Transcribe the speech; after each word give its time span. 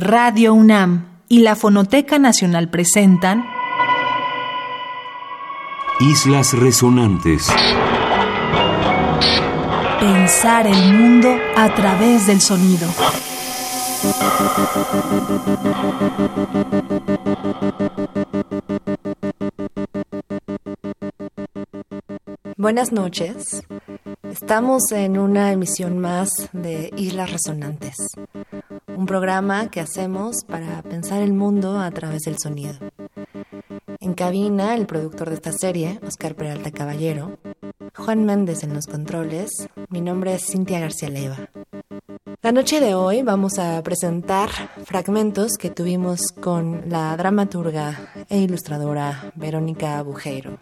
Radio 0.00 0.54
UNAM 0.54 1.06
y 1.28 1.40
la 1.40 1.56
Fonoteca 1.56 2.20
Nacional 2.20 2.70
presentan 2.70 3.44
Islas 5.98 6.52
Resonantes. 6.52 7.48
Pensar 9.98 10.68
el 10.68 10.94
mundo 10.94 11.36
a 11.56 11.74
través 11.74 12.28
del 12.28 12.40
sonido. 12.40 12.86
Buenas 22.56 22.92
noches. 22.92 23.64
Estamos 24.30 24.92
en 24.92 25.18
una 25.18 25.52
emisión 25.52 25.98
más 25.98 26.50
de 26.52 26.92
Islas 26.96 27.32
Resonantes, 27.32 27.96
un 28.98 29.06
programa 29.06 29.70
que 29.70 29.78
hacemos 29.78 30.38
para 30.44 30.82
pensar 30.82 31.22
el 31.22 31.32
mundo 31.32 31.78
a 31.78 31.88
través 31.92 32.22
del 32.22 32.36
sonido. 32.36 32.74
En 34.00 34.12
cabina, 34.12 34.74
el 34.74 34.86
productor 34.86 35.28
de 35.28 35.36
esta 35.36 35.52
serie, 35.52 36.00
Oscar 36.04 36.34
Peralta 36.34 36.72
Caballero, 36.72 37.38
Juan 37.94 38.24
Méndez 38.24 38.64
en 38.64 38.74
los 38.74 38.88
controles, 38.88 39.68
mi 39.88 40.00
nombre 40.00 40.34
es 40.34 40.46
Cintia 40.46 40.80
García 40.80 41.10
Leiva. 41.10 41.36
La 42.42 42.50
noche 42.50 42.80
de 42.80 42.96
hoy 42.96 43.22
vamos 43.22 43.60
a 43.60 43.80
presentar 43.84 44.50
fragmentos 44.84 45.52
que 45.58 45.70
tuvimos 45.70 46.32
con 46.32 46.82
la 46.88 47.16
dramaturga 47.16 48.26
e 48.28 48.38
ilustradora 48.38 49.30
Verónica 49.36 50.02
Bujeiro, 50.02 50.58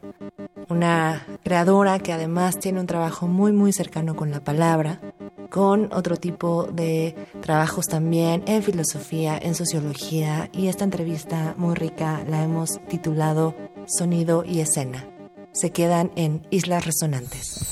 una 0.68 1.26
creadora 1.42 2.00
que 2.00 2.12
además 2.12 2.58
tiene 2.58 2.80
un 2.80 2.86
trabajo 2.86 3.28
muy 3.28 3.52
muy 3.52 3.72
cercano 3.72 4.14
con 4.14 4.30
la 4.30 4.40
palabra, 4.40 5.00
con 5.56 5.90
otro 5.94 6.18
tipo 6.18 6.64
de 6.64 7.14
trabajos 7.40 7.86
también 7.86 8.42
en 8.46 8.62
filosofía, 8.62 9.38
en 9.38 9.54
sociología 9.54 10.50
y 10.52 10.66
esta 10.66 10.84
entrevista 10.84 11.54
muy 11.56 11.74
rica 11.74 12.22
la 12.28 12.42
hemos 12.42 12.78
titulado 12.88 13.56
Sonido 13.86 14.44
y 14.46 14.60
escena. 14.60 15.08
Se 15.52 15.70
quedan 15.70 16.12
en 16.14 16.46
Islas 16.50 16.84
Resonantes. 16.84 17.64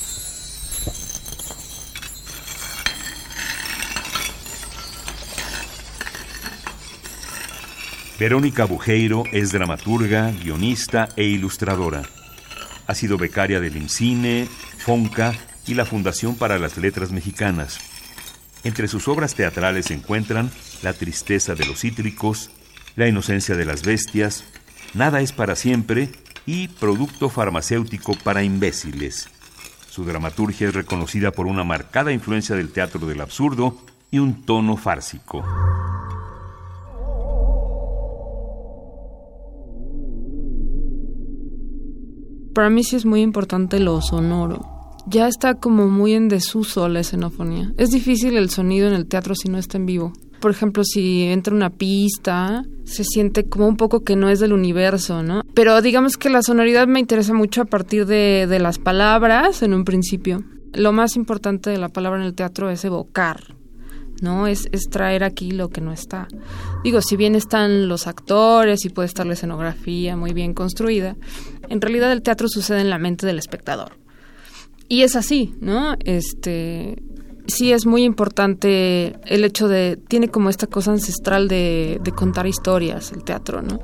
Verónica 8.18 8.64
Bujeiro 8.64 9.24
es 9.30 9.52
dramaturga, 9.52 10.30
guionista 10.30 11.10
e 11.16 11.24
ilustradora. 11.24 12.00
Ha 12.86 12.94
sido 12.94 13.18
becaria 13.18 13.60
del 13.60 13.76
IMCINE, 13.76 14.48
FONCA 14.78 15.34
y 15.66 15.74
la 15.74 15.84
Fundación 15.84 16.36
para 16.36 16.58
las 16.58 16.76
Letras 16.76 17.12
Mexicanas. 17.12 17.78
Entre 18.64 18.88
sus 18.88 19.08
obras 19.08 19.34
teatrales 19.34 19.86
se 19.86 19.94
encuentran 19.94 20.50
La 20.82 20.92
tristeza 20.92 21.54
de 21.54 21.66
los 21.66 21.80
cítricos, 21.80 22.50
La 22.96 23.08
inocencia 23.08 23.56
de 23.56 23.64
las 23.64 23.82
bestias, 23.82 24.44
Nada 24.94 25.20
es 25.20 25.32
para 25.32 25.56
siempre 25.56 26.10
y 26.46 26.68
Producto 26.68 27.28
farmacéutico 27.28 28.14
para 28.22 28.42
imbéciles. 28.42 29.28
Su 29.90 30.04
dramaturgia 30.04 30.68
es 30.68 30.74
reconocida 30.74 31.30
por 31.30 31.46
una 31.46 31.64
marcada 31.64 32.12
influencia 32.12 32.56
del 32.56 32.70
teatro 32.70 33.06
del 33.06 33.20
absurdo 33.20 33.80
y 34.10 34.18
un 34.18 34.44
tono 34.44 34.76
fársico. 34.76 35.44
Para 42.54 42.70
mí 42.70 42.84
sí 42.84 42.94
es 42.94 43.04
muy 43.04 43.20
importante 43.20 43.80
lo 43.80 44.00
sonoro. 44.00 44.73
Ya 45.06 45.28
está 45.28 45.54
como 45.54 45.88
muy 45.88 46.14
en 46.14 46.28
desuso 46.28 46.88
la 46.88 47.00
escenofonía. 47.00 47.72
Es 47.76 47.90
difícil 47.90 48.36
el 48.36 48.48
sonido 48.48 48.88
en 48.88 48.94
el 48.94 49.06
teatro 49.06 49.34
si 49.34 49.48
no 49.48 49.58
está 49.58 49.76
en 49.76 49.86
vivo. 49.86 50.12
Por 50.40 50.50
ejemplo, 50.50 50.82
si 50.84 51.24
entra 51.24 51.54
una 51.54 51.70
pista, 51.70 52.64
se 52.84 53.04
siente 53.04 53.48
como 53.48 53.66
un 53.66 53.76
poco 53.76 54.02
que 54.02 54.16
no 54.16 54.28
es 54.28 54.40
del 54.40 54.52
universo, 54.52 55.22
¿no? 55.22 55.42
Pero 55.54 55.80
digamos 55.82 56.16
que 56.16 56.30
la 56.30 56.42
sonoridad 56.42 56.86
me 56.86 57.00
interesa 57.00 57.34
mucho 57.34 57.62
a 57.62 57.66
partir 57.66 58.06
de, 58.06 58.46
de 58.48 58.58
las 58.58 58.78
palabras 58.78 59.62
en 59.62 59.74
un 59.74 59.84
principio. 59.84 60.42
Lo 60.72 60.92
más 60.92 61.16
importante 61.16 61.70
de 61.70 61.78
la 61.78 61.88
palabra 61.88 62.20
en 62.20 62.26
el 62.26 62.34
teatro 62.34 62.70
es 62.70 62.84
evocar, 62.84 63.54
¿no? 64.22 64.46
Es, 64.46 64.68
es, 64.72 64.88
traer 64.90 65.22
aquí 65.22 65.50
lo 65.50 65.68
que 65.68 65.80
no 65.80 65.92
está. 65.92 66.28
Digo, 66.82 67.00
si 67.00 67.16
bien 67.16 67.34
están 67.34 67.88
los 67.88 68.06
actores 68.06 68.84
y 68.84 68.90
puede 68.90 69.06
estar 69.06 69.26
la 69.26 69.34
escenografía 69.34 70.16
muy 70.16 70.32
bien 70.32 70.52
construida, 70.52 71.16
en 71.68 71.80
realidad 71.80 72.10
el 72.12 72.22
teatro 72.22 72.48
sucede 72.48 72.80
en 72.80 72.90
la 72.90 72.98
mente 72.98 73.26
del 73.26 73.38
espectador. 73.38 74.03
Y 74.88 75.02
es 75.02 75.16
así, 75.16 75.54
¿no? 75.60 75.96
Este 76.04 76.96
sí 77.46 77.72
es 77.72 77.86
muy 77.86 78.04
importante 78.04 79.16
el 79.26 79.44
hecho 79.44 79.68
de 79.68 79.98
tiene 80.08 80.28
como 80.28 80.48
esta 80.48 80.66
cosa 80.66 80.92
ancestral 80.92 81.48
de, 81.48 82.00
de 82.02 82.12
contar 82.12 82.46
historias 82.46 83.12
el 83.12 83.22
teatro, 83.24 83.62
¿no? 83.62 83.78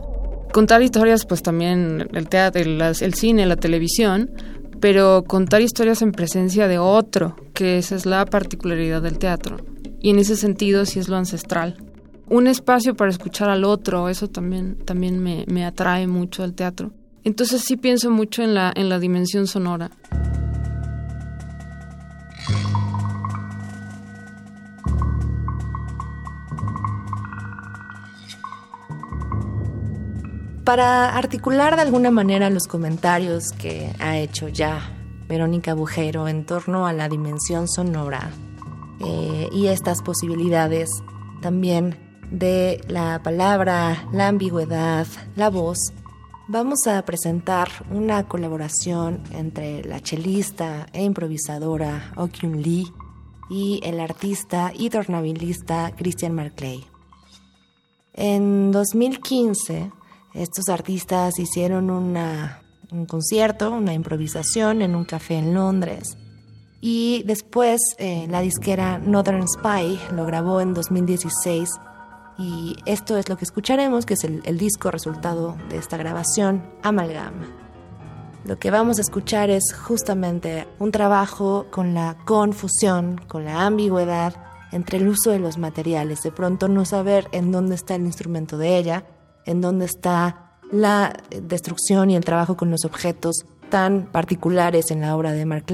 Contar 0.52 0.82
historias, 0.82 1.26
pues 1.26 1.42
también 1.42 2.08
el 2.12 2.28
teatro, 2.28 2.60
el, 2.60 2.80
el 2.80 3.14
cine, 3.14 3.46
la 3.46 3.56
televisión, 3.56 4.30
pero 4.80 5.24
contar 5.24 5.62
historias 5.62 6.02
en 6.02 6.12
presencia 6.12 6.66
de 6.66 6.78
otro, 6.78 7.36
que 7.54 7.78
esa 7.78 7.94
es 7.94 8.04
la 8.06 8.24
particularidad 8.24 9.02
del 9.02 9.18
teatro. 9.18 9.58
Y 10.00 10.10
en 10.10 10.18
ese 10.18 10.34
sentido 10.34 10.86
sí 10.86 10.98
es 10.98 11.08
lo 11.08 11.16
ancestral. 11.16 11.76
Un 12.28 12.46
espacio 12.46 12.96
para 12.96 13.10
escuchar 13.10 13.48
al 13.48 13.64
otro, 13.64 14.08
eso 14.08 14.28
también, 14.28 14.76
también 14.84 15.18
me, 15.20 15.44
me 15.48 15.64
atrae 15.64 16.06
mucho 16.06 16.42
al 16.42 16.54
teatro. 16.54 16.92
Entonces 17.22 17.62
sí 17.62 17.76
pienso 17.76 18.10
mucho 18.10 18.42
en 18.42 18.54
la, 18.54 18.72
en 18.74 18.88
la 18.88 18.98
dimensión 18.98 19.46
sonora. 19.46 19.90
Para 30.65 31.16
articular 31.16 31.76
de 31.76 31.82
alguna 31.82 32.10
manera 32.10 32.50
los 32.50 32.66
comentarios 32.66 33.53
que 33.59 33.93
ha 33.98 34.19
hecho 34.19 34.48
ya 34.48 34.81
Verónica 35.28 35.75
Bujero 35.75 36.28
en 36.28 36.44
torno 36.44 36.87
a 36.87 36.93
la 36.93 37.09
dimensión 37.09 37.66
sonora 37.69 38.31
eh, 39.00 39.48
y 39.53 39.69
estas 39.69 40.03
posibilidades 40.03 40.91
también 41.41 41.97
de 42.31 42.84
la 42.88 43.22
palabra, 43.22 44.06
la 44.12 44.28
ambigüedad, 44.28 45.06
la 45.37 45.50
voz, 45.50 45.78
vamos 46.48 46.87
a 46.87 47.00
presentar 47.04 47.69
una 47.91 48.28
colaboración 48.28 49.22
entre 49.32 49.84
la 49.84 50.00
chelista 50.00 50.87
e 50.92 51.03
improvisadora 51.03 52.12
Okyun 52.16 52.60
Lee 52.60 52.92
y 53.48 53.81
el 53.82 53.98
artista 54.00 54.72
y 54.77 54.91
tornabilista 54.91 55.92
Christian 55.97 56.34
Marclay. 56.34 56.87
En 58.15 58.72
2015, 58.72 59.91
estos 60.34 60.68
artistas 60.68 61.38
hicieron 61.38 61.91
un 61.91 63.06
concierto, 63.06 63.70
una 63.70 63.94
improvisación 63.94 64.82
en 64.82 64.94
un 64.94 65.04
café 65.04 65.38
en 65.38 65.54
Londres. 65.54 66.16
Y 66.80 67.22
después 67.24 67.80
eh, 67.98 68.26
la 68.30 68.41
disquera 68.41 68.98
Northern 68.98 69.46
Spy 69.46 69.98
lo 70.14 70.24
grabó 70.24 70.60
en 70.60 70.72
2016 70.72 71.68
y 72.38 72.76
esto 72.86 73.18
es 73.18 73.28
lo 73.28 73.36
que 73.36 73.44
escucharemos, 73.44 74.06
que 74.06 74.14
es 74.14 74.24
el, 74.24 74.41
el 74.44 74.56
disco 74.56 74.91
resultado 74.91 75.56
de 75.68 75.76
esta 75.76 75.98
grabación, 75.98 76.64
Amalgam. 76.82 77.34
Lo 78.47 78.58
que 78.58 78.70
vamos 78.70 78.97
a 78.97 79.02
escuchar 79.02 79.50
es 79.50 79.74
justamente 79.74 80.66
un 80.78 80.91
trabajo 80.91 81.66
con 81.70 81.92
la 81.92 82.16
confusión, 82.24 83.20
con 83.28 83.44
la 83.44 83.66
ambigüedad 83.66 84.34
entre 84.72 84.98
el 84.98 85.08
uso 85.08 85.30
de 85.30 85.38
los 85.38 85.58
materiales, 85.58 86.22
de 86.22 86.32
pronto 86.32 86.68
no 86.68 86.86
saber 86.86 87.28
en 87.32 87.52
dónde 87.52 87.74
está 87.74 87.97
el 87.97 88.06
instrumento 88.06 88.56
de 88.56 88.78
ella, 88.78 89.04
en 89.50 89.60
dónde 89.60 89.84
está 89.84 90.56
la 90.70 91.12
destrucción 91.42 92.10
y 92.10 92.16
el 92.16 92.24
trabajo 92.24 92.56
con 92.56 92.70
los 92.70 92.84
objetos 92.84 93.44
tan 93.68 94.06
particulares 94.06 94.90
en 94.90 95.00
la 95.00 95.16
obra 95.16 95.32
de 95.32 95.44
Mark 95.44 95.66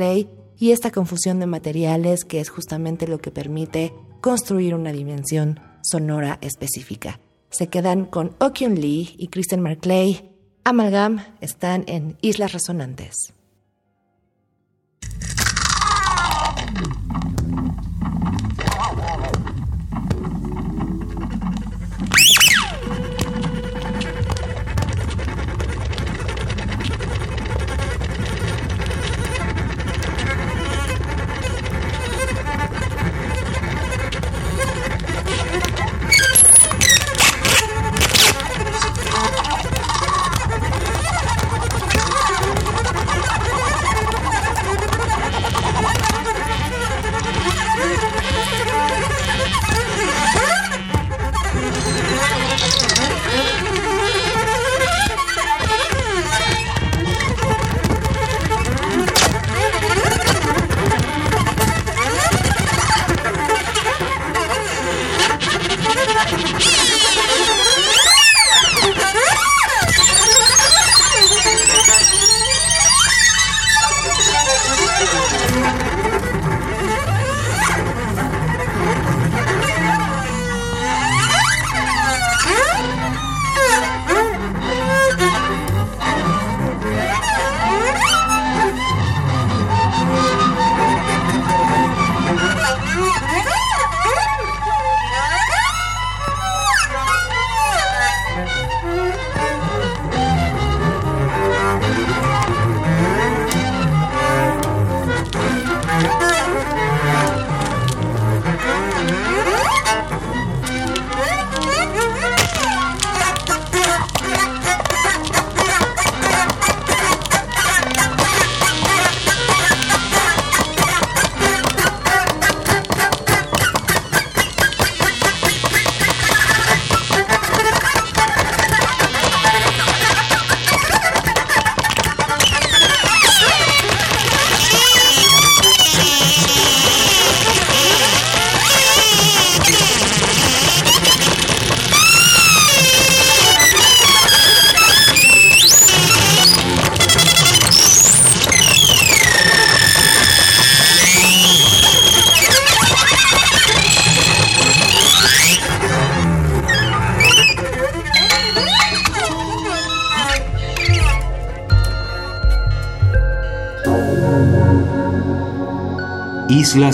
y 0.59 0.73
esta 0.73 0.91
confusión 0.91 1.39
de 1.39 1.47
materiales 1.47 2.25
que 2.25 2.41
es 2.41 2.49
justamente 2.49 3.07
lo 3.07 3.19
que 3.19 3.31
permite 3.31 3.93
construir 4.21 4.75
una 4.75 4.93
dimensión 4.93 5.61
sonora 5.83 6.39
específica. 6.41 7.21
Se 7.51 7.69
quedan 7.69 8.07
con 8.07 8.35
Okyun 8.41 8.75
Lee 8.75 9.15
y 9.19 9.29
Kristen 9.29 9.61
Marclay. 9.61 10.33
Amalgam 10.65 11.21
están 11.41 11.85
en 11.87 12.17
Islas 12.23 12.53
Resonantes. 12.53 13.36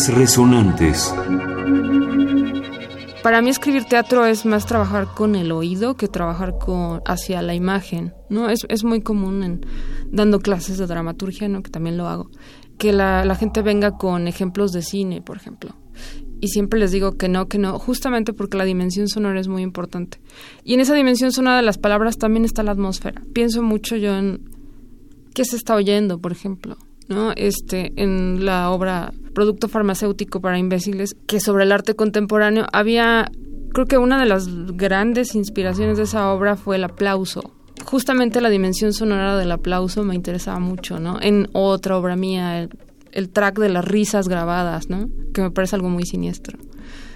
Resonantes. 0.08 1.14
Para 3.22 3.40
mí 3.40 3.50
escribir 3.50 3.84
teatro 3.84 4.26
es 4.26 4.44
más 4.44 4.66
trabajar 4.66 5.06
con 5.14 5.36
el 5.36 5.52
oído 5.52 5.96
que 5.96 6.08
trabajar 6.08 6.58
con 6.58 7.02
hacia 7.06 7.40
la 7.42 7.54
imagen, 7.54 8.12
¿no? 8.28 8.50
Es, 8.50 8.66
es 8.68 8.82
muy 8.82 9.00
común 9.00 9.44
en 9.44 9.66
dando 10.10 10.40
clases 10.40 10.78
de 10.78 10.86
dramaturgia, 10.86 11.48
¿no? 11.48 11.62
Que 11.62 11.70
también 11.70 11.96
lo 11.96 12.08
hago. 12.08 12.30
Que 12.78 12.92
la, 12.92 13.24
la 13.24 13.36
gente 13.36 13.62
venga 13.62 13.92
con 13.92 14.26
ejemplos 14.26 14.72
de 14.72 14.82
cine, 14.82 15.22
por 15.22 15.36
ejemplo. 15.36 15.76
Y 16.40 16.48
siempre 16.48 16.80
les 16.80 16.90
digo 16.90 17.12
que 17.12 17.28
no, 17.28 17.46
que 17.46 17.58
no, 17.58 17.78
justamente 17.78 18.32
porque 18.32 18.56
la 18.56 18.64
dimensión 18.64 19.06
sonora 19.06 19.38
es 19.38 19.46
muy 19.46 19.62
importante. 19.62 20.18
Y 20.64 20.74
en 20.74 20.80
esa 20.80 20.94
dimensión 20.94 21.30
sonora 21.30 21.58
de 21.58 21.62
las 21.62 21.78
palabras 21.78 22.18
también 22.18 22.44
está 22.44 22.64
la 22.64 22.72
atmósfera. 22.72 23.22
Pienso 23.32 23.62
mucho 23.62 23.94
yo 23.94 24.16
en 24.16 24.50
qué 25.34 25.44
se 25.44 25.54
está 25.54 25.76
oyendo, 25.76 26.18
por 26.18 26.32
ejemplo, 26.32 26.76
¿no? 27.08 27.30
Este, 27.36 27.92
en 27.94 28.44
la 28.44 28.70
obra 28.70 29.12
Producto 29.34 29.68
farmacéutico 29.68 30.40
para 30.40 30.58
imbéciles, 30.58 31.16
que 31.26 31.40
sobre 31.40 31.64
el 31.64 31.72
arte 31.72 31.94
contemporáneo 31.94 32.66
había 32.72 33.30
creo 33.72 33.86
que 33.86 33.98
una 33.98 34.20
de 34.20 34.26
las 34.26 34.46
grandes 34.76 35.34
inspiraciones 35.34 35.96
de 35.96 36.04
esa 36.04 36.32
obra 36.32 36.56
fue 36.56 36.76
el 36.76 36.84
aplauso. 36.84 37.52
Justamente 37.84 38.40
la 38.40 38.50
dimensión 38.50 38.92
sonora 38.92 39.36
del 39.36 39.50
aplauso 39.50 40.04
me 40.04 40.14
interesaba 40.14 40.60
mucho, 40.60 41.00
¿no? 41.00 41.18
En 41.20 41.48
otra 41.52 41.96
obra 41.96 42.16
mía, 42.16 42.68
el, 43.10 43.28
track 43.30 43.58
de 43.58 43.70
las 43.70 43.84
risas 43.84 44.28
grabadas, 44.28 44.88
¿no? 44.88 45.08
Que 45.34 45.42
me 45.42 45.50
parece 45.50 45.76
algo 45.76 45.88
muy 45.88 46.04
siniestro. 46.04 46.58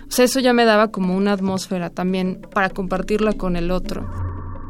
O 0.09 0.11
sea, 0.11 0.25
eso 0.25 0.41
ya 0.41 0.53
me 0.53 0.65
daba 0.65 0.89
como 0.89 1.17
una 1.17 1.33
atmósfera 1.33 1.91
también 1.91 2.41
para 2.53 2.71
compartirla 2.71 3.35
con 3.35 3.57
el 3.57 3.71
otro. 3.71 4.09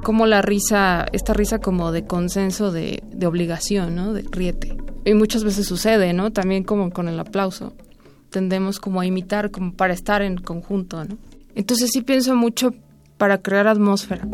Como 0.02 0.26
la 0.26 0.42
risa, 0.42 1.06
esta 1.12 1.32
risa 1.32 1.58
como 1.58 1.92
de 1.92 2.06
consenso, 2.06 2.72
de, 2.72 3.02
de 3.10 3.26
obligación, 3.26 3.94
¿no? 3.94 4.12
De 4.12 4.25
riete 4.31 4.76
y 5.06 5.14
muchas 5.14 5.44
veces 5.44 5.67
sucede, 5.67 6.12
¿no? 6.12 6.32
También 6.32 6.64
como 6.64 6.91
con 6.91 7.08
el 7.08 7.19
aplauso. 7.20 7.73
Tendemos 8.31 8.81
como 8.81 9.00
a 9.00 9.06
imitar, 9.06 9.53
como 9.53 9.73
para 9.73 9.94
estar 9.94 10.20
en 10.20 10.37
conjunto, 10.37 11.05
¿no? 11.05 11.17
Entonces 11.55 11.91
sí 11.93 12.03
pienso 12.03 12.35
mucho 12.35 12.75
para 13.17 13.41
crear 13.41 13.69
atmósfera. 13.69 14.29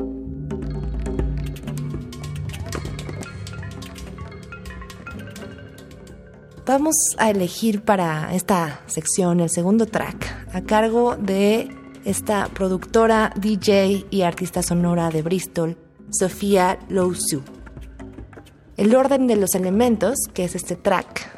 Vamos 6.65 6.95
a 7.19 7.31
elegir 7.31 7.83
para 7.83 8.35
esta 8.35 8.81
sección 8.87 9.41
el 9.41 9.51
segundo 9.51 9.85
track 9.85 10.49
a 10.55 10.63
cargo 10.63 11.17
de 11.17 11.69
esta 12.05 12.49
productora, 12.49 13.33
DJ 13.37 14.07
y 14.11 14.23
artista 14.23 14.63
sonora 14.63 15.11
de 15.11 15.23
Bristol, 15.23 15.77
Sofía 16.11 16.79
Lousu. 16.89 17.43
El 18.77 18.95
orden 18.95 19.27
de 19.27 19.37
los 19.37 19.55
elementos, 19.55 20.17
que 20.33 20.45
es 20.45 20.55
este 20.55 20.77
track, 20.77 21.31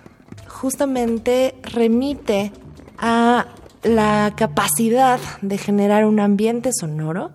justamente 0.48 1.56
remite 1.62 2.52
a 2.98 3.46
la 3.82 4.32
capacidad 4.36 5.20
de 5.42 5.58
generar 5.58 6.06
un 6.06 6.20
ambiente 6.20 6.70
sonoro 6.72 7.32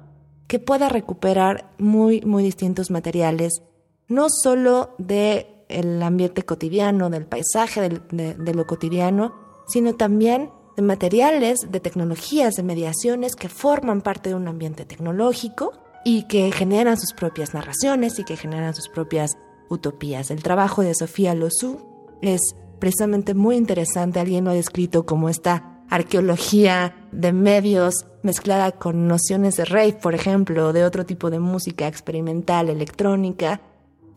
que 0.47 0.57
pueda 0.59 0.89
recuperar 0.89 1.71
muy, 1.77 2.21
muy 2.21 2.43
distintos 2.43 2.89
materiales, 2.89 3.61
no 4.07 4.27
solo 4.29 4.95
del 4.97 5.45
el 5.67 6.01
ambiente 6.01 6.41
cotidiano, 6.41 7.11
del 7.11 7.27
paisaje, 7.27 8.01
de, 8.11 8.33
de 8.33 8.53
lo 8.55 8.65
cotidiano, 8.65 9.35
sino 9.67 9.93
también 9.93 10.49
de 10.75 10.81
materiales, 10.81 11.59
de 11.69 11.79
tecnologías, 11.79 12.55
de 12.55 12.63
mediaciones 12.63 13.35
que 13.35 13.49
forman 13.49 14.01
parte 14.01 14.29
de 14.29 14.35
un 14.35 14.47
ambiente 14.47 14.85
tecnológico 14.85 15.73
y 16.03 16.23
que 16.23 16.51
generan 16.51 16.97
sus 16.97 17.13
propias 17.13 17.53
narraciones 17.53 18.17
y 18.17 18.23
que 18.23 18.37
generan 18.37 18.73
sus 18.73 18.89
propias 18.89 19.37
utopías. 19.69 20.31
El 20.31 20.43
trabajo 20.43 20.81
de 20.81 20.93
Sofía 20.95 21.35
Losu 21.35 21.77
es 22.21 22.41
precisamente 22.79 23.33
muy 23.33 23.55
interesante. 23.55 24.19
Alguien 24.19 24.45
lo 24.45 24.51
ha 24.51 24.55
descrito 24.55 25.05
como 25.05 25.29
esta 25.29 25.83
arqueología 25.89 26.95
de 27.11 27.33
medios 27.33 28.05
mezclada 28.21 28.71
con 28.71 29.07
nociones 29.07 29.55
de 29.55 29.65
rave, 29.65 29.93
por 29.93 30.13
ejemplo, 30.13 30.73
de 30.73 30.83
otro 30.83 31.05
tipo 31.05 31.29
de 31.29 31.39
música 31.39 31.87
experimental, 31.87 32.69
electrónica, 32.69 33.61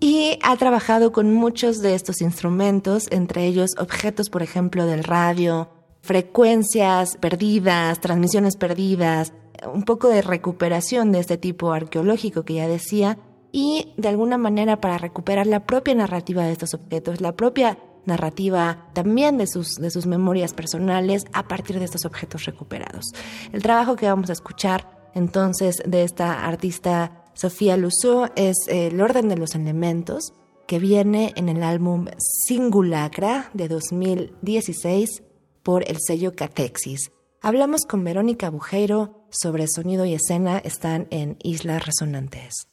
y 0.01 0.39
ha 0.43 0.57
trabajado 0.57 1.13
con 1.13 1.33
muchos 1.33 1.81
de 1.81 1.95
estos 1.95 2.21
instrumentos, 2.21 3.07
entre 3.11 3.47
ellos 3.47 3.71
objetos, 3.79 4.31
por 4.31 4.43
ejemplo, 4.43 4.85
del 4.85 5.05
radio, 5.05 5.71
frecuencias 6.01 7.17
perdidas, 7.19 8.01
transmisiones 8.01 8.57
perdidas, 8.57 9.33
un 9.73 9.85
poco 9.85 10.09
de 10.09 10.23
recuperación 10.23 11.13
de 11.13 11.21
este 11.21 11.39
tipo 11.39 11.73
arqueológico 11.73 12.45
que 12.45 12.55
ya 12.55 12.67
decía, 12.67 13.19
y 13.53 13.93
de 13.99 14.09
alguna 14.09 14.39
manera 14.39 14.81
para 14.81 14.99
recuperar 14.99 15.47
la 15.47 15.67
propia 15.67 15.95
narrativa 15.95 16.45
de 16.45 16.53
estos 16.53 16.75
objetos, 16.75 17.21
la 17.21 17.37
propia 17.37 17.79
narrativa 18.07 18.89
también 18.95 19.39
de 19.39 19.47
sus, 19.47 19.77
de 19.77 19.91
sus 19.91 20.07
memorias 20.07 20.55
personales 20.55 21.27
a 21.33 21.47
partir 21.47 21.79
de 21.79 21.85
estos 21.85 22.05
objetos 22.05 22.47
recuperados. 22.47 23.13
El 23.53 23.63
trabajo 23.63 23.95
que 23.95 24.07
vamos 24.07 24.31
a 24.31 24.33
escuchar 24.33 25.11
entonces 25.15 25.83
de 25.87 26.03
esta 26.03 26.47
artista 26.47 27.25
Sofía 27.35 27.77
Lusso 27.77 28.31
es 28.35 28.57
El 28.69 29.01
orden 29.01 29.29
de 29.29 29.37
los 29.37 29.55
elementos, 29.55 30.35
que 30.67 30.79
viene 30.79 31.33
en 31.37 31.49
el 31.49 31.63
álbum 31.63 32.07
Singulacra 32.19 33.51
de 33.53 33.69
2016 33.69 35.23
por 35.63 35.89
el 35.89 35.99
sello 36.01 36.35
Catexis. 36.35 37.13
Hablamos 37.41 37.85
con 37.85 38.05
Verónica 38.05 38.51
Bujeiro 38.51 39.27
sobre 39.31 39.67
sonido 39.67 40.05
y 40.05 40.15
escena, 40.15 40.59
están 40.59 41.09
en 41.11 41.37
Islas 41.43 41.85
Resonantes. 41.85 42.72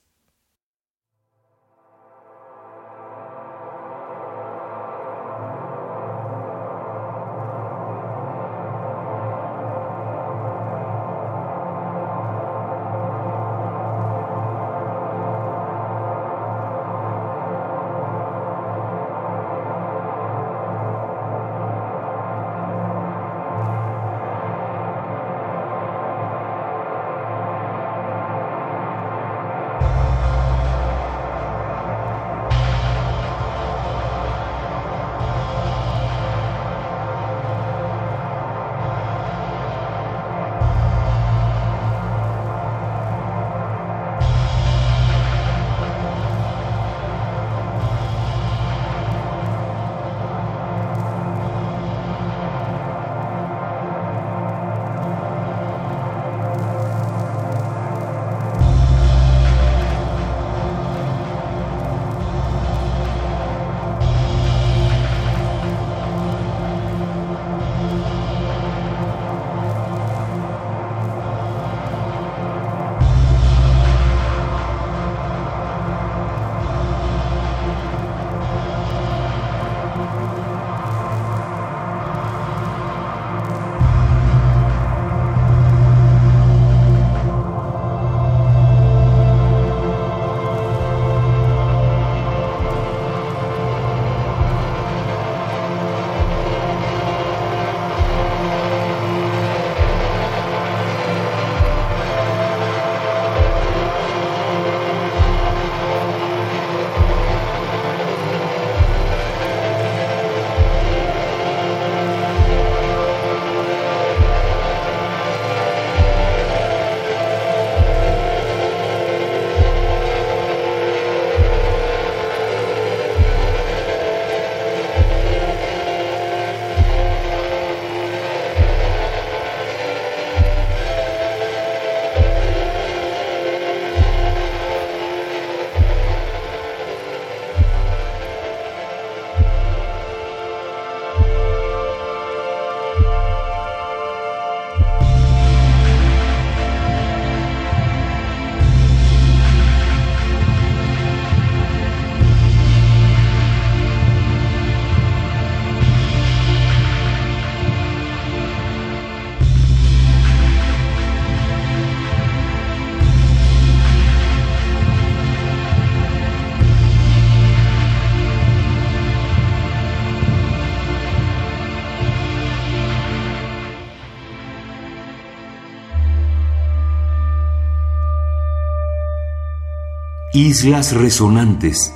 Islas 180.39 180.96
Resonantes. 180.96 181.93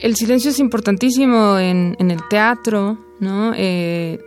El 0.00 0.16
silencio 0.16 0.50
es 0.50 0.58
importantísimo 0.58 1.56
en, 1.56 1.94
el 2.00 2.18
teatro, 2.28 2.98
¿no? 3.20 3.52
Eh, 3.54 4.18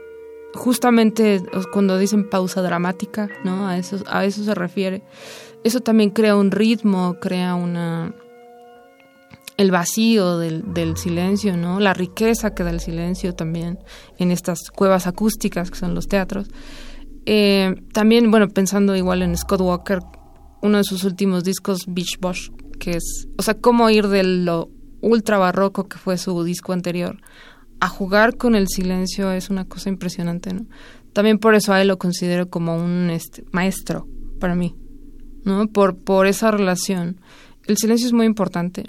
justamente 0.54 1.44
cuando 1.74 1.98
dicen 1.98 2.30
pausa 2.30 2.62
dramática, 2.62 3.28
¿no? 3.44 3.68
A 3.68 3.78
eso, 3.78 3.98
a 4.08 4.24
eso 4.24 4.46
se 4.46 4.56
refiere. 4.56 5.02
Eso 5.66 5.82
también 5.82 6.10
crea 6.10 6.38
un 6.38 6.52
ritmo, 6.52 7.18
crea 7.20 7.56
una 7.56 8.16
el 9.58 9.72
vacío 9.72 10.38
del, 10.38 10.74
del, 10.74 10.98
silencio, 10.98 11.56
¿no? 11.58 11.80
La 11.80 11.94
riqueza 11.94 12.54
que 12.54 12.64
da 12.64 12.72
el 12.72 12.80
silencio 12.80 13.36
también 13.36 13.80
en 14.18 14.32
estas 14.32 14.70
cuevas 14.72 15.08
acústicas 15.08 15.70
que 15.70 15.78
son 15.78 15.94
los 15.94 16.08
teatros. 16.08 16.48
Eh, 17.26 17.76
también, 17.94 18.32
bueno, 18.32 18.50
pensando 18.50 18.96
igual 18.96 19.22
en 19.22 19.38
Scott 19.38 19.62
Walker, 19.62 20.00
uno 20.62 20.78
de 20.78 20.84
sus 20.84 21.04
últimos 21.04 21.44
discos, 21.44 21.86
Beach 21.88 22.20
Bosch, 22.20 22.52
que 22.80 22.92
es, 22.92 23.28
o 23.38 23.42
sea, 23.42 23.54
cómo 23.56 23.90
ir 23.90 24.08
de 24.08 24.24
lo 24.24 24.70
ultra 25.02 25.38
barroco 25.38 25.88
que 25.88 25.98
fue 25.98 26.18
su 26.18 26.44
disco 26.44 26.74
anterior 26.74 27.20
a 27.84 27.90
jugar 27.90 28.38
con 28.38 28.56
el 28.56 28.70
silencio 28.70 29.34
es 29.34 29.50
una 29.50 29.66
cosa 29.66 29.90
impresionante, 29.90 30.54
¿no? 30.54 30.66
También 31.12 31.38
por 31.38 31.54
eso 31.54 31.74
a 31.74 31.82
él 31.82 31.90
lo 31.90 31.98
considero 31.98 32.50
como 32.50 32.78
un 32.78 33.10
este, 33.10 33.44
maestro 33.52 34.08
para 34.40 34.56
mí, 34.56 34.74
¿no? 35.44 35.68
Por, 35.68 35.98
por 35.98 36.26
esa 36.26 36.50
relación. 36.50 37.20
El 37.68 37.76
silencio 37.78 38.08
es 38.08 38.14
muy 38.14 38.26
importante 38.26 38.86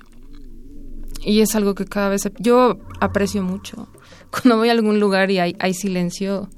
y 1.24 1.40
es 1.40 1.54
algo 1.54 1.74
que 1.74 1.86
cada 1.86 2.10
vez 2.10 2.30
yo 2.38 2.78
aprecio 3.00 3.42
mucho. 3.42 3.88
Cuando 4.30 4.58
voy 4.58 4.68
a 4.68 4.72
algún 4.72 5.00
lugar 5.00 5.30
y 5.30 5.38
hay, 5.38 5.74
silencio, 5.74 6.48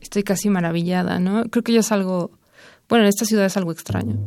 estoy 0.00 0.22
casi 0.22 0.48
maravillada, 0.48 1.18
¿no? 1.18 1.44
Creo 1.44 1.62
que 1.62 1.72
ya 1.72 1.80
es 1.80 1.92
algo, 1.92 2.30
bueno, 2.88 3.04
en 3.04 3.08
esta 3.08 3.24
ciudad 3.24 3.46
es 3.46 3.56
algo 3.56 3.72
extraño. 3.72 4.18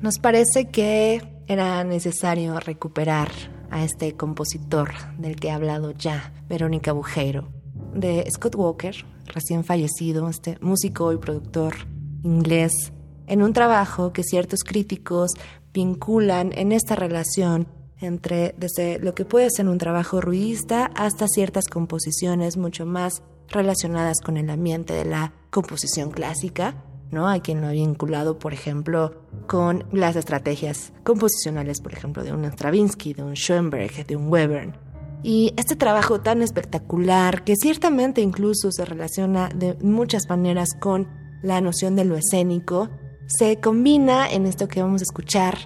Nos 0.00 0.18
parece 0.18 0.66
que 0.66 1.22
era 1.46 1.82
necesario 1.84 2.58
recuperar 2.60 3.30
a 3.70 3.84
este 3.84 4.14
compositor 4.16 4.92
del 5.18 5.36
que 5.36 5.50
ha 5.50 5.56
hablado 5.56 5.92
ya 5.92 6.32
Verónica 6.46 6.92
Bujero, 6.92 7.48
de 7.94 8.26
Scott 8.30 8.54
Walker, 8.54 8.94
recién 9.26 9.64
fallecido, 9.64 10.28
este 10.28 10.58
músico 10.60 11.12
y 11.12 11.16
productor 11.16 11.74
inglés, 12.22 12.92
en 13.26 13.42
un 13.42 13.52
trabajo 13.52 14.12
que 14.12 14.22
ciertos 14.22 14.64
críticos 14.64 15.32
vinculan 15.72 16.52
en 16.54 16.72
esta 16.72 16.94
relación 16.94 17.66
entre 18.00 18.54
desde 18.58 18.98
lo 18.98 19.14
que 19.14 19.24
puede 19.24 19.50
ser 19.50 19.68
un 19.68 19.78
trabajo 19.78 20.20
ruidista 20.20 20.90
hasta 20.94 21.26
ciertas 21.28 21.66
composiciones 21.66 22.56
mucho 22.56 22.86
más 22.86 23.22
relacionadas 23.48 24.20
con 24.20 24.36
el 24.36 24.50
ambiente 24.50 24.94
de 24.94 25.04
la 25.04 25.32
composición 25.50 26.10
clásica, 26.10 26.84
¿no? 27.10 27.28
Hay 27.28 27.40
quien 27.40 27.60
lo 27.60 27.68
ha 27.68 27.72
vinculado, 27.72 28.38
por 28.38 28.52
ejemplo, 28.52 29.22
con 29.46 29.84
las 29.92 30.16
estrategias 30.16 30.92
composicionales, 31.04 31.80
por 31.80 31.92
ejemplo, 31.92 32.24
de 32.24 32.32
un 32.32 32.44
Stravinsky, 32.44 33.14
de 33.14 33.22
un 33.22 33.34
Schoenberg, 33.34 34.06
de 34.06 34.16
un 34.16 34.28
Webern. 34.28 34.76
Y 35.22 35.54
este 35.56 35.76
trabajo 35.76 36.20
tan 36.20 36.42
espectacular, 36.42 37.44
que 37.44 37.56
ciertamente 37.56 38.20
incluso 38.20 38.70
se 38.72 38.84
relaciona 38.84 39.48
de 39.48 39.74
muchas 39.80 40.28
maneras 40.28 40.70
con 40.78 41.08
la 41.42 41.60
noción 41.60 41.96
de 41.96 42.04
lo 42.04 42.16
escénico, 42.16 42.90
se 43.26 43.60
combina 43.60 44.30
en 44.30 44.46
esto 44.46 44.68
que 44.68 44.82
vamos 44.82 45.00
a 45.02 45.04
escuchar 45.04 45.56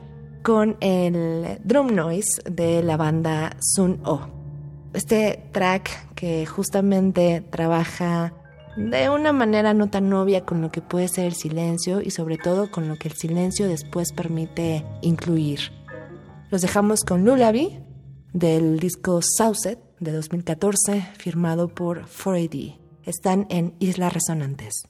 con 0.42 0.76
el 0.80 1.58
drum 1.64 1.94
noise 1.94 2.40
de 2.50 2.82
la 2.82 2.96
banda 2.96 3.56
Sun 3.60 4.00
O. 4.04 4.20
Este 4.94 5.44
track 5.52 6.14
que 6.14 6.46
justamente 6.46 7.42
trabaja 7.50 8.32
de 8.76 9.10
una 9.10 9.32
manera 9.32 9.74
no 9.74 9.90
tan 9.90 10.12
obvia 10.12 10.44
con 10.44 10.62
lo 10.62 10.70
que 10.70 10.80
puede 10.80 11.08
ser 11.08 11.26
el 11.26 11.34
silencio 11.34 12.00
y 12.00 12.10
sobre 12.10 12.38
todo 12.38 12.70
con 12.70 12.88
lo 12.88 12.96
que 12.96 13.08
el 13.08 13.14
silencio 13.14 13.66
después 13.66 14.12
permite 14.12 14.84
incluir. 15.02 15.72
Los 16.50 16.62
dejamos 16.62 17.04
con 17.04 17.24
Lullaby 17.24 17.80
del 18.32 18.78
disco 18.78 19.20
Sauset 19.20 19.80
de 19.98 20.12
2014 20.12 21.02
firmado 21.18 21.68
por 21.68 22.06
4AD. 22.06 22.78
Están 23.04 23.46
en 23.50 23.74
Islas 23.80 24.12
Resonantes. 24.12 24.88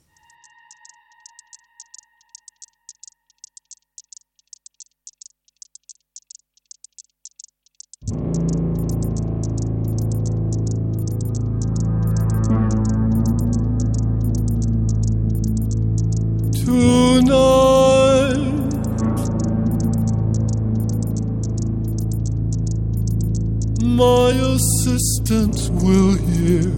My 23.99 24.29
assistant 24.31 25.57
will 25.83 26.15
hear 26.15 26.71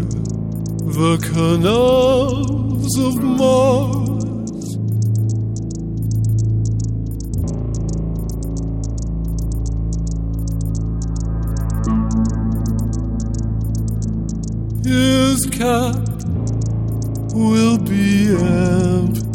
the 0.98 1.18
canals 1.22 2.98
of 2.98 3.22
Mars. 3.22 4.02
His 14.84 15.46
cap 15.52 15.96
will 17.36 17.78
be 17.78 18.34
empty. 18.34 19.31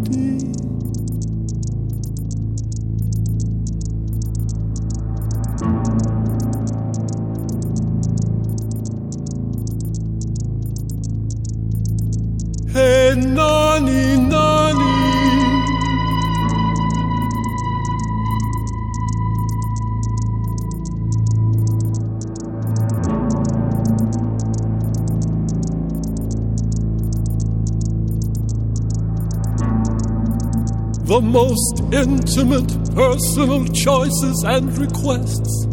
Most 31.27 31.81
intimate 31.93 32.71
personal 32.95 33.67
choices 33.67 34.45
and 34.47 34.77
requests, 34.79 35.67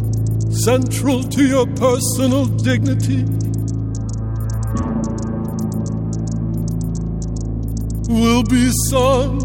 central 0.64 1.22
to 1.22 1.44
your 1.46 1.66
personal 1.74 2.46
dignity, 2.46 3.24
will 8.08 8.42
be 8.44 8.70
sung. 8.88 9.40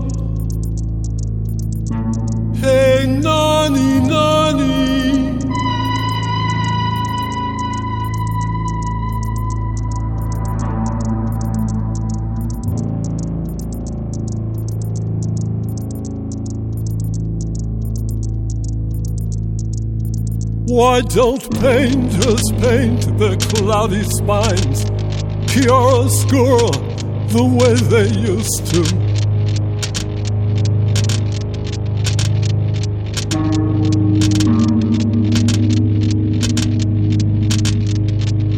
Hey, 2.55 3.05
Nani. 3.07 3.98
Why 20.71 21.01
don't 21.01 21.41
painters 21.59 22.43
paint 22.61 23.17
their 23.17 23.35
cloudy 23.37 24.03
spines 24.03 24.85
chiaroscuro 25.49 26.69
the 27.29 27.43
way 27.59 27.73
they 27.89 28.07
used 28.13 28.67
to? 28.67 28.81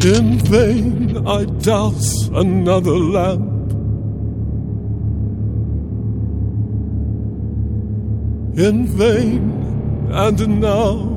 In 0.06 0.38
vain 0.40 1.26
I 1.26 1.46
douse 1.46 2.28
another 2.34 2.92
lamp. 2.92 3.72
In 8.60 8.86
vain, 8.86 10.10
and 10.12 10.60
now 10.60 11.11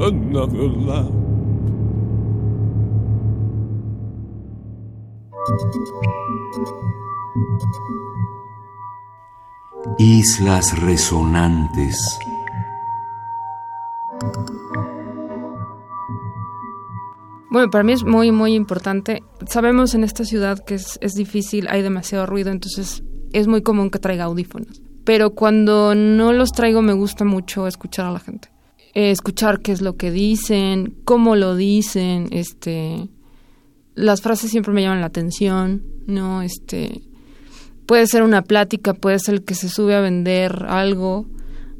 another 0.00 0.68
lamp. 0.68 1.28
Islas 9.98 10.78
resonantes. 10.80 12.18
Bueno, 17.50 17.70
para 17.70 17.82
mí 17.82 17.92
es 17.92 18.04
muy, 18.04 18.30
muy 18.30 18.54
importante. 18.54 19.22
Sabemos 19.46 19.94
en 19.94 20.04
esta 20.04 20.24
ciudad 20.24 20.64
que 20.64 20.74
es, 20.74 20.98
es 21.00 21.14
difícil, 21.14 21.66
hay 21.68 21.82
demasiado 21.82 22.26
ruido, 22.26 22.50
entonces 22.50 23.02
es 23.32 23.48
muy 23.48 23.62
común 23.62 23.90
que 23.90 23.98
traiga 23.98 24.24
audífonos. 24.24 24.82
Pero 25.04 25.30
cuando 25.30 25.94
no 25.94 26.32
los 26.32 26.52
traigo 26.52 26.82
me 26.82 26.92
gusta 26.92 27.24
mucho 27.24 27.66
escuchar 27.66 28.06
a 28.06 28.12
la 28.12 28.20
gente. 28.20 28.50
Eh, 28.94 29.10
escuchar 29.10 29.60
qué 29.60 29.72
es 29.72 29.80
lo 29.80 29.96
que 29.96 30.10
dicen, 30.10 30.94
cómo 31.04 31.36
lo 31.36 31.56
dicen, 31.56 32.28
este... 32.30 33.08
Las 33.94 34.22
frases 34.22 34.50
siempre 34.52 34.72
me 34.72 34.82
llaman 34.82 35.00
la 35.00 35.06
atención, 35.06 35.82
¿no? 36.06 36.42
Este... 36.42 37.02
Puede 37.86 38.06
ser 38.06 38.22
una 38.22 38.42
plática, 38.42 38.94
puede 38.94 39.18
ser 39.18 39.34
el 39.34 39.44
que 39.44 39.54
se 39.54 39.68
sube 39.68 39.94
a 39.94 40.00
vender 40.00 40.66
algo, 40.68 41.26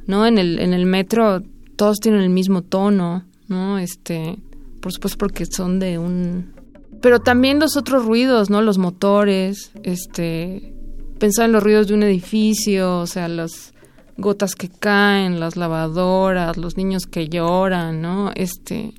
¿no? 0.07 0.27
En 0.27 0.39
el, 0.39 0.59
en 0.59 0.73
el 0.73 0.87
metro 0.87 1.43
todos 1.77 1.99
tienen 2.01 2.23
el 2.23 2.31
mismo 2.31 2.63
tono, 2.63 3.25
¿no? 3.47 3.79
Este 3.79 4.39
por 4.81 4.93
supuesto 4.93 5.19
porque 5.19 5.47
son 5.47 5.79
de 5.79 5.99
un... 5.99 6.53
Pero 7.01 7.21
también 7.21 7.61
los 7.61 7.77
otros 7.77 8.05
ruidos, 8.05 8.51
¿no? 8.51 8.63
Los 8.63 8.79
motores, 8.79 9.73
este... 9.83 10.75
Pensar 11.19 11.47
en 11.47 11.53
los 11.53 11.63
ruidos 11.63 11.89
de 11.89 11.95
un 11.95 12.05
edificio, 12.05 13.01
o 13.01 13.07
sea, 13.07 13.29
las 13.29 13.75
gotas 14.19 14.55
que 14.55 14.69
caen, 14.69 15.41
las 15.41 15.57
lavadoras, 15.57 16.59
los 16.59 16.77
niños 16.77 17.07
que 17.07 17.29
lloran, 17.29 18.03
¿no? 18.03 18.31
Este... 18.35 18.93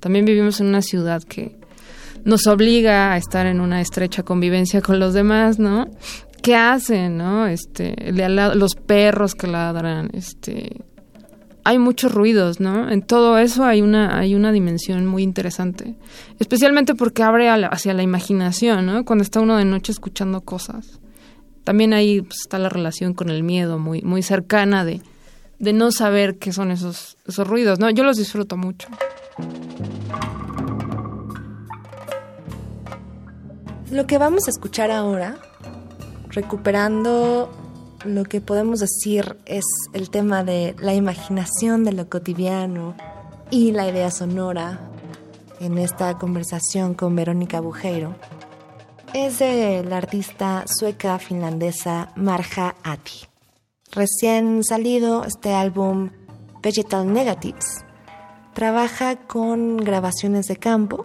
También 0.00 0.24
vivimos 0.24 0.60
en 0.60 0.68
una 0.68 0.82
ciudad 0.82 1.22
que 1.22 1.56
nos 2.24 2.46
obliga 2.46 3.12
a 3.12 3.16
estar 3.16 3.46
en 3.46 3.60
una 3.60 3.80
estrecha 3.80 4.22
convivencia 4.22 4.80
con 4.80 4.98
los 4.98 5.14
demás, 5.14 5.58
¿no? 5.58 5.88
¿Qué 6.42 6.54
hacen, 6.54 7.16
no? 7.16 7.46
Este, 7.46 7.94
los 8.12 8.74
perros 8.74 9.34
que 9.34 9.46
ladran, 9.46 10.10
este, 10.12 10.84
hay 11.64 11.78
muchos 11.78 12.12
ruidos, 12.12 12.60
¿no? 12.60 12.88
En 12.90 13.02
todo 13.02 13.38
eso 13.38 13.64
hay 13.64 13.82
una, 13.82 14.18
hay 14.18 14.34
una 14.34 14.52
dimensión 14.52 15.06
muy 15.06 15.22
interesante. 15.22 15.96
Especialmente 16.38 16.94
porque 16.94 17.22
abre 17.22 17.48
hacia 17.48 17.94
la 17.94 18.02
imaginación, 18.02 18.86
¿no? 18.86 19.04
Cuando 19.04 19.22
está 19.22 19.40
uno 19.40 19.56
de 19.56 19.64
noche 19.64 19.90
escuchando 19.90 20.40
cosas. 20.42 21.00
También 21.66 21.94
ahí 21.94 22.22
pues, 22.22 22.42
está 22.42 22.60
la 22.60 22.68
relación 22.68 23.12
con 23.12 23.28
el 23.28 23.42
miedo 23.42 23.80
muy, 23.80 24.00
muy 24.02 24.22
cercana 24.22 24.84
de, 24.84 25.02
de 25.58 25.72
no 25.72 25.90
saber 25.90 26.38
qué 26.38 26.52
son 26.52 26.70
esos, 26.70 27.16
esos 27.26 27.44
ruidos, 27.44 27.80
¿no? 27.80 27.90
Yo 27.90 28.04
los 28.04 28.16
disfruto 28.16 28.56
mucho. 28.56 28.86
Lo 33.90 34.06
que 34.06 34.16
vamos 34.16 34.46
a 34.46 34.50
escuchar 34.50 34.92
ahora, 34.92 35.38
recuperando 36.28 37.50
lo 38.04 38.22
que 38.22 38.40
podemos 38.40 38.78
decir 38.78 39.36
es 39.44 39.64
el 39.92 40.08
tema 40.08 40.44
de 40.44 40.76
la 40.78 40.94
imaginación 40.94 41.82
de 41.82 41.94
lo 41.94 42.08
cotidiano 42.08 42.94
y 43.50 43.72
la 43.72 43.88
idea 43.88 44.12
sonora 44.12 44.78
en 45.58 45.78
esta 45.78 46.16
conversación 46.16 46.94
con 46.94 47.16
Verónica 47.16 47.58
Bujeiro 47.58 48.14
es 49.14 49.38
de 49.38 49.84
la 49.84 49.98
artista 49.98 50.64
sueca 50.66 51.18
finlandesa 51.18 52.12
Marja 52.16 52.76
Ati. 52.82 53.26
Recién 53.92 54.64
salido 54.64 55.24
este 55.24 55.54
álbum 55.54 56.10
Vegetal 56.62 57.12
Negatives 57.12 57.84
trabaja 58.54 59.16
con 59.16 59.76
grabaciones 59.76 60.46
de 60.46 60.56
campo 60.56 61.04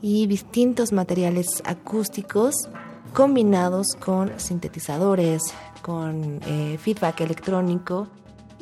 y 0.00 0.26
distintos 0.26 0.92
materiales 0.92 1.62
acústicos 1.64 2.68
combinados 3.12 3.94
con 3.98 4.38
sintetizadores, 4.38 5.42
con 5.82 6.40
eh, 6.46 6.78
feedback 6.78 7.20
electrónico 7.22 8.08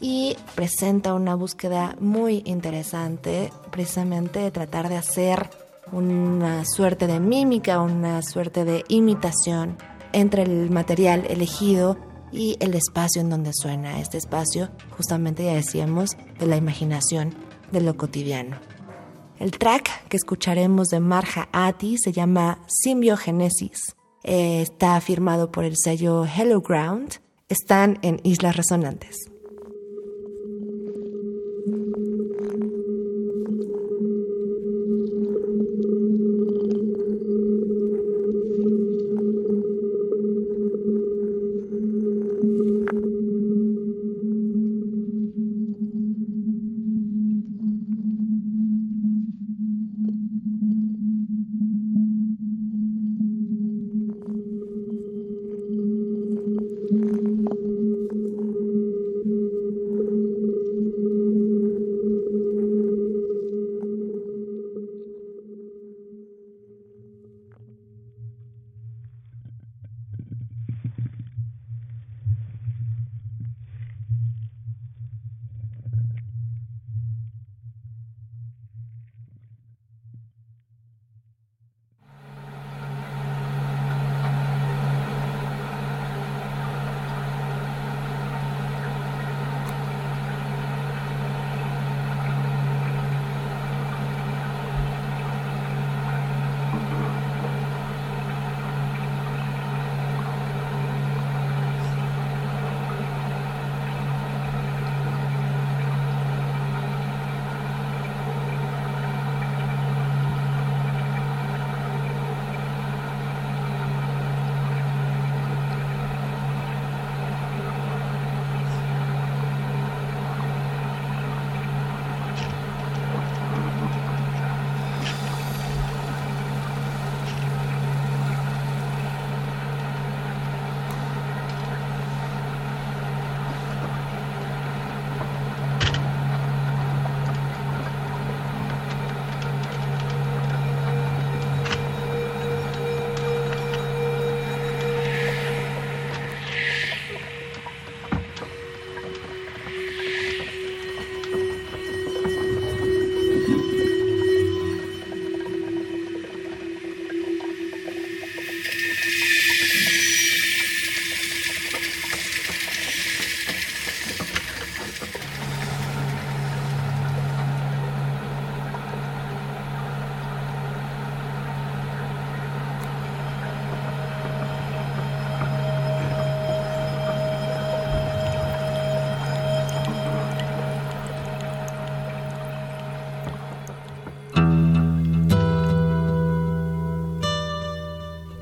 y 0.01 0.37
presenta 0.55 1.15
una 1.15 1.35
búsqueda 1.35 1.97
muy 2.01 2.43
interesante 2.47 3.53
precisamente 3.71 4.41
de 4.41 4.51
tratar 4.51 4.89
de 4.89 4.97
hacer 4.97 5.51
una 5.93 6.65
suerte 6.65 7.07
de 7.07 7.21
mímica, 7.21 7.81
una 7.81 8.23
suerte 8.23 8.65
de 8.65 8.85
imitación 8.89 9.77
entre 10.13 10.43
el 10.43 10.71
material 10.71 11.25
elegido 11.29 11.97
y 12.33 12.57
el 12.61 12.75
espacio 12.75 13.21
en 13.21 13.31
donde 13.31 13.53
suena. 13.53 14.01
Este 14.01 14.19
espacio, 14.19 14.71
justamente 14.97 15.45
ya 15.45 15.55
decíamos, 15.55 16.17
de 16.39 16.47
la 16.47 16.57
imaginación 16.57 17.35
de 17.73 17.81
lo 17.81 17.97
cotidiano. 17.97 18.57
El 19.39 19.53
track 19.53 20.09
que 20.09 20.17
escucharemos 20.17 20.89
de 20.89 21.01
Marja 21.01 21.49
Ati 21.53 21.97
se 21.99 22.13
llama 22.13 22.59
Symbiogenesis 22.67 23.97
eh, 24.23 24.61
está 24.61 25.01
firmado 25.01 25.51
por 25.51 25.65
el 25.65 25.77
sello 25.77 26.27
Hello 26.27 26.61
Ground, 26.61 27.21
están 27.49 27.99
en 28.03 28.21
Islas 28.23 28.57
Resonantes. 28.57 29.31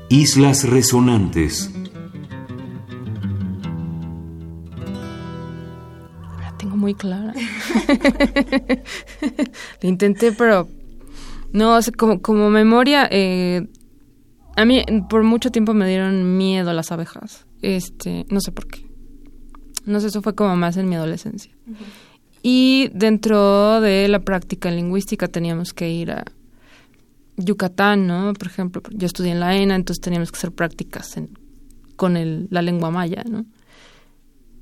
Islas 0.09 0.67
Resonantes. 0.67 1.69
La 6.39 6.57
tengo 6.57 6.75
muy 6.75 6.95
clara. 6.95 7.33
Lo 9.83 9.89
intenté, 9.89 10.31
pero 10.31 10.67
no, 11.53 11.77
como, 11.95 12.23
como 12.23 12.49
memoria, 12.49 13.07
eh, 13.11 13.67
a 14.55 14.65
mí 14.65 14.83
por 15.09 15.21
mucho 15.21 15.51
tiempo 15.51 15.75
me 15.75 15.87
dieron 15.87 16.37
miedo 16.37 16.73
las 16.73 16.91
abejas. 16.91 17.45
Este, 17.61 18.25
no 18.29 18.41
sé 18.41 18.51
por 18.51 18.65
qué. 18.65 18.89
No 19.85 19.99
sé, 19.99 20.07
eso 20.07 20.23
fue 20.23 20.33
como 20.33 20.55
más 20.55 20.75
en 20.77 20.89
mi 20.89 20.95
adolescencia. 20.95 21.51
Y 22.41 22.89
dentro 22.95 23.79
de 23.79 24.07
la 24.07 24.21
práctica 24.21 24.71
lingüística 24.71 25.27
teníamos 25.27 25.73
que 25.73 25.91
ir 25.91 26.11
a 26.11 26.25
Yucatán, 27.39 28.07
¿no? 28.07 28.33
Por 28.33 28.47
ejemplo, 28.47 28.81
yo 28.91 29.05
estudié 29.05 29.31
en 29.31 29.39
la 29.39 29.55
ENA, 29.55 29.75
entonces 29.75 30.01
teníamos 30.01 30.31
que 30.31 30.37
hacer 30.37 30.51
prácticas 30.51 31.15
con 31.95 32.47
la 32.49 32.61
lengua 32.61 32.91
maya, 32.91 33.23
¿no? 33.29 33.45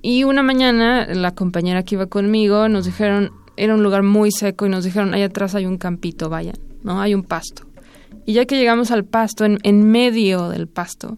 Y 0.02 0.24
una 0.24 0.44
mañana 0.44 1.06
la 1.14 1.34
compañera 1.34 1.84
que 1.84 1.96
iba 1.96 2.06
conmigo 2.06 2.70
nos 2.70 2.86
dijeron, 2.86 3.32
era 3.58 3.74
un 3.74 3.84
lugar 3.84 4.04
muy 4.04 4.32
seco 4.32 4.66
y 4.66 4.70
nos 4.70 4.84
dijeron, 4.84 5.14
allá 5.14 5.26
atrás 5.26 5.56
hay 5.56 5.66
un 5.66 5.78
campito, 5.78 6.30
vayan, 6.30 6.58
¿no? 6.84 7.02
Hay 7.02 7.14
un 7.14 7.24
pasto. 7.24 7.64
Y 8.26 8.34
ya 8.34 8.46
que 8.46 8.58
llegamos 8.58 8.92
al 8.92 9.06
pasto, 9.06 9.46
en, 9.46 9.58
en 9.64 9.90
medio 9.90 10.50
del 10.50 10.68
pasto, 10.68 11.18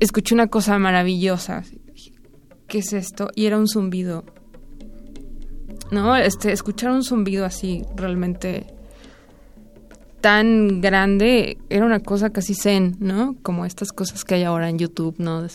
escuché 0.00 0.34
una 0.34 0.46
cosa 0.46 0.78
maravillosa. 0.78 1.64
¿Qué 2.68 2.78
es 2.78 2.92
esto? 2.92 3.28
Y 3.34 3.46
era 3.46 3.58
un 3.58 3.68
zumbido. 3.68 4.24
¿No? 5.90 6.16
Este, 6.16 6.52
escuchar 6.52 6.90
un 6.90 7.04
zumbido 7.04 7.44
así 7.44 7.84
realmente 7.94 8.75
tan 10.26 10.80
grande 10.80 11.56
era 11.70 11.86
una 11.86 12.00
cosa 12.00 12.30
casi 12.30 12.54
zen, 12.54 12.96
¿no? 12.98 13.36
Como 13.44 13.64
estas 13.64 13.92
cosas 13.92 14.24
que 14.24 14.34
hay 14.34 14.42
ahora 14.42 14.68
en 14.68 14.76
YouTube, 14.76 15.14
¿no? 15.18 15.46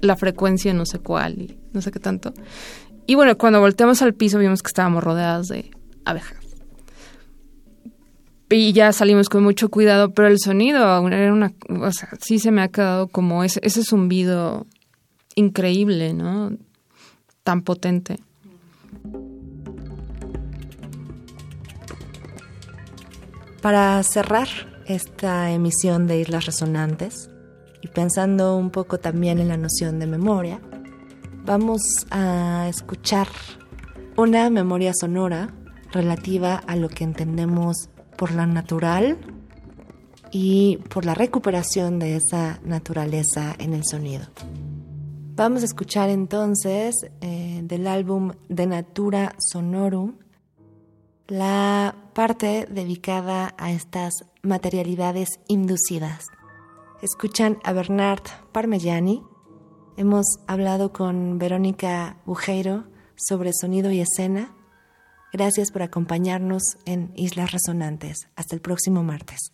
La 0.00 0.16
frecuencia 0.16 0.72
no 0.72 0.86
sé 0.86 0.98
cuál 0.98 1.42
y 1.42 1.58
no 1.74 1.82
sé 1.82 1.92
qué 1.92 2.00
tanto. 2.00 2.32
Y 3.06 3.16
bueno, 3.16 3.36
cuando 3.36 3.60
volteamos 3.60 4.00
al 4.00 4.14
piso 4.14 4.38
vimos 4.38 4.62
que 4.62 4.68
estábamos 4.68 5.04
rodeadas 5.04 5.48
de 5.48 5.70
abejas. 6.06 6.38
Y 8.48 8.72
ya 8.72 8.94
salimos 8.94 9.28
con 9.28 9.42
mucho 9.42 9.68
cuidado, 9.68 10.14
pero 10.14 10.28
el 10.28 10.38
sonido 10.38 11.06
era 11.06 11.30
una, 11.30 11.52
o 11.68 11.92
sea, 11.92 12.08
sí 12.18 12.38
se 12.38 12.50
me 12.50 12.62
ha 12.62 12.68
quedado 12.68 13.08
como 13.08 13.44
ese, 13.44 13.60
ese 13.62 13.84
zumbido 13.84 14.66
increíble, 15.34 16.14
¿no? 16.14 16.50
Tan 17.42 17.60
potente. 17.60 18.20
Para 23.64 24.02
cerrar 24.02 24.46
esta 24.84 25.50
emisión 25.50 26.06
de 26.06 26.20
Islas 26.20 26.44
Resonantes 26.44 27.30
y 27.80 27.88
pensando 27.88 28.58
un 28.58 28.68
poco 28.68 29.00
también 29.00 29.38
en 29.38 29.48
la 29.48 29.56
noción 29.56 29.98
de 29.98 30.06
memoria, 30.06 30.60
vamos 31.46 31.80
a 32.10 32.66
escuchar 32.68 33.26
una 34.18 34.50
memoria 34.50 34.92
sonora 34.92 35.54
relativa 35.92 36.56
a 36.56 36.76
lo 36.76 36.90
que 36.90 37.04
entendemos 37.04 37.88
por 38.18 38.32
la 38.32 38.44
natural 38.44 39.16
y 40.30 40.76
por 40.90 41.06
la 41.06 41.14
recuperación 41.14 41.98
de 41.98 42.16
esa 42.16 42.60
naturaleza 42.66 43.56
en 43.58 43.72
el 43.72 43.86
sonido. 43.86 44.26
Vamos 45.36 45.62
a 45.62 45.64
escuchar 45.64 46.10
entonces 46.10 46.94
eh, 47.22 47.62
del 47.64 47.86
álbum 47.86 48.32
De 48.50 48.66
Natura 48.66 49.34
Sonorum 49.38 50.16
la 51.26 51.94
parte 52.14 52.66
dedicada 52.70 53.54
a 53.56 53.72
estas 53.72 54.12
materialidades 54.42 55.40
inducidas. 55.48 56.26
Escuchan 57.02 57.58
a 57.64 57.72
Bernard 57.72 58.22
Parmigiani. 58.52 59.22
Hemos 59.96 60.26
hablado 60.46 60.92
con 60.92 61.38
Verónica 61.38 62.18
Bujeiro 62.26 62.84
sobre 63.16 63.52
sonido 63.52 63.90
y 63.90 64.00
escena. 64.00 64.54
Gracias 65.32 65.70
por 65.70 65.82
acompañarnos 65.82 66.62
en 66.84 67.12
Islas 67.16 67.52
Resonantes. 67.52 68.28
Hasta 68.36 68.54
el 68.54 68.60
próximo 68.60 69.02
martes. 69.02 69.53